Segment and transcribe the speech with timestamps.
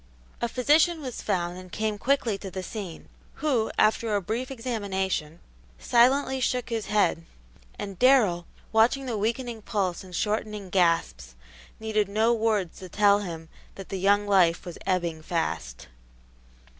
[0.41, 5.39] A physician was found and came quickly to the scene, who, after a brief examination,
[5.77, 7.23] silently shook his head,
[7.77, 11.35] and Darrell, watching the weakening pulse and shortening gasps,
[11.79, 15.85] needed no words to tell him that the young life was ebbing fast.